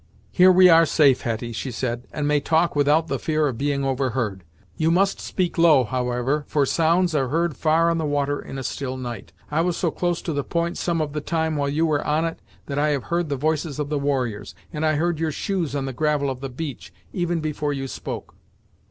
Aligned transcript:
"Here 0.31 0.51
we 0.51 0.67
are 0.67 0.87
safe, 0.87 1.21
Hetty," 1.21 1.51
she 1.51 1.69
said, 1.69 2.07
"and 2.11 2.27
may 2.27 2.39
talk 2.39 2.75
without 2.75 3.07
the 3.07 3.19
fear 3.19 3.47
of 3.47 3.59
being 3.59 3.83
overheard. 3.85 4.43
You 4.75 4.89
must 4.89 5.19
speak 5.19 5.59
low, 5.59 5.83
however, 5.83 6.43
for 6.47 6.65
sounds 6.65 7.13
are 7.13 7.27
heard 7.27 7.55
far 7.55 7.87
on 7.91 7.99
the 7.99 8.05
water 8.05 8.39
in 8.39 8.57
a 8.57 8.63
still 8.63 8.97
night. 8.97 9.31
I 9.51 9.61
was 9.61 9.77
so 9.77 9.91
close 9.91 10.19
to 10.23 10.33
the 10.33 10.43
point 10.43 10.79
some 10.79 11.01
of 11.01 11.13
the 11.13 11.21
time 11.21 11.55
while 11.55 11.69
you 11.69 11.85
were 11.85 12.03
on 12.03 12.25
it, 12.25 12.39
that 12.65 12.79
I 12.79 12.87
have 12.89 13.03
heard 13.13 13.29
the 13.29 13.35
voices 13.37 13.77
of 13.77 13.89
the 13.89 13.99
warriors, 13.99 14.55
and 14.73 14.83
I 14.83 14.95
heard 14.95 15.19
your 15.19 15.31
shoes 15.31 15.75
on 15.75 15.85
the 15.85 15.93
gravel 15.93 16.31
of 16.31 16.41
the 16.41 16.49
beach, 16.49 16.91
even 17.13 17.39
before 17.39 17.71
you 17.71 17.87
spoke." 17.87 18.33